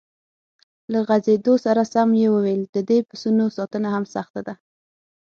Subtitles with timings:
[0.91, 4.53] له غځېدو سره سم یې وویل: د دې پسونو ساتنه هم سخته ده.